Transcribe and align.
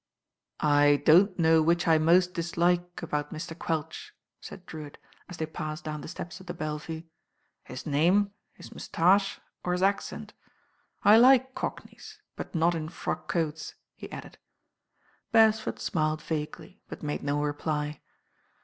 "I 0.63 1.03
don't 1.05 1.37
''now 1.37 1.63
which 1.63 1.87
I 1.87 1.99
most 1.99 2.33
dislike 2.33 3.03
about 3.03 3.31
Mr. 3.31 3.55
Quelch," 3.55 4.15
said 4.39 4.65
Drewitt, 4.65 4.97
as 5.29 5.37
they 5.37 5.45
passed 5.45 5.83
down 5.83 5.99
flie 6.01 6.07
steps 6.07 6.39
of 6.39 6.47
the 6.47 6.55
Belle 6.55 6.79
Vue, 6.79 7.03
"his 7.65 7.85
name, 7.85 8.31
his 8.55 8.71
moustache, 8.71 9.39
or 9.63 9.73
his 9.73 9.83
accent. 9.83 10.33
I 11.03 11.17
like 11.17 11.53
cockneys; 11.53 12.19
but 12.35 12.55
not 12.55 12.73
in 12.73 12.89
frc' 12.89 13.27
coats,'* 13.27 13.75
he 13.95 14.11
added. 14.11 14.39
Beresford 15.31 15.77
smiled 15.77 16.23
vaguely; 16.23 16.81
but 16.89 17.03
made 17.03 17.21
no 17.21 17.43
reply. 17.43 18.01